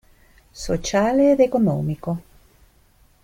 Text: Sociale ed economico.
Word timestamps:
Sociale 0.63 1.29
ed 1.33 1.39
economico. 1.41 2.21